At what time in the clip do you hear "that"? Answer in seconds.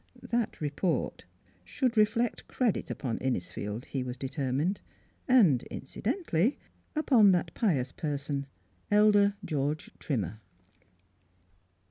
0.23-0.59, 7.33-7.53